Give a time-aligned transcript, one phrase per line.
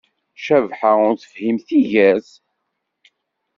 [0.45, 2.29] Cabḥa ur tefhim tigert